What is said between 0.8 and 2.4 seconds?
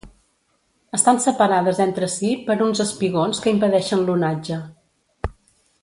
Estan separades entre si